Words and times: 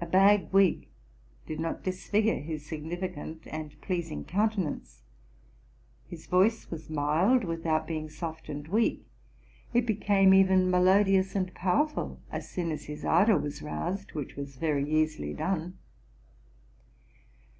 A 0.00 0.06
bag 0.06 0.48
wig 0.52 0.88
did 1.46 1.60
not 1.60 1.84
disfigure 1.84 2.40
his 2.40 2.66
significant 2.66 3.46
and 3.46 3.80
pleasing 3.80 4.24
countenance. 4.24 5.04
His 6.08 6.26
voice 6.26 6.72
was 6.72 6.90
mild, 6.90 7.44
without 7.44 7.86
being 7.86 8.10
soft 8.10 8.48
and 8.48 8.66
weak: 8.66 9.06
it 9.72 9.86
became 9.86 10.34
even 10.34 10.68
melodious 10.72 11.36
and 11.36 11.54
powerful, 11.54 12.18
as 12.32 12.50
soon 12.50 12.72
as 12.72 12.86
his 12.86 13.04
ardor 13.04 13.38
was 13.38 13.62
roused, 13.62 14.10
which 14.12 14.34
was 14.34 14.56
very 14.56 14.90
easily 14.90 15.34
done. 15.34 15.78